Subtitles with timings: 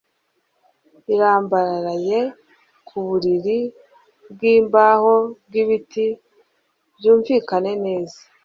[1.13, 2.19] irambaraye
[2.87, 3.59] ku buriri
[4.31, 5.13] bwimbaho
[5.45, 6.05] bwibiti,
[6.97, 8.19] byumvikane neza